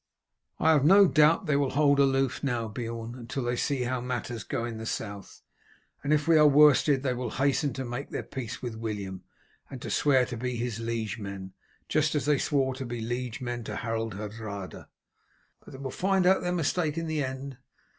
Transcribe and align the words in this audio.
"I 0.57 0.71
have 0.71 0.83
no 0.83 1.05
doubt 1.05 1.45
they 1.45 1.55
will 1.55 1.69
hold 1.69 1.99
aloof 1.99 2.43
now, 2.43 2.67
Beorn, 2.67 3.13
until 3.13 3.43
they 3.43 3.55
see 3.55 3.83
how 3.83 4.01
matters 4.01 4.43
go 4.43 4.65
in 4.65 4.79
the 4.79 4.85
South, 4.87 5.43
and 6.03 6.11
if 6.11 6.27
we 6.27 6.39
are 6.39 6.47
worsted 6.47 7.03
they 7.03 7.13
will 7.13 7.29
hasten 7.29 7.71
to 7.73 7.85
make 7.85 8.09
their 8.09 8.23
peace 8.23 8.63
with 8.63 8.75
William, 8.75 9.23
and 9.69 9.79
to 9.83 9.91
swear 9.91 10.25
to 10.25 10.37
be 10.37 10.55
his 10.55 10.79
liegemen, 10.79 11.53
just 11.87 12.15
as 12.15 12.25
they 12.25 12.39
swore 12.39 12.73
to 12.73 12.85
be 12.87 12.99
liegemen 12.99 13.63
to 13.65 13.75
Harold 13.75 14.15
Hardrada. 14.15 14.87
But 15.63 15.71
they 15.73 15.77
will 15.77 15.91
find 15.91 16.25
out 16.25 16.41
their 16.41 16.51
mistake 16.51 16.97
in 16.97 17.05
the 17.05 17.23
end. 17.23 17.57